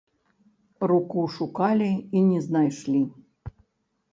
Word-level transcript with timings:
Руку 0.91 1.21
шукалі 1.35 1.91
і 2.21 2.25
не 2.31 2.39
знайшлі. 2.47 3.01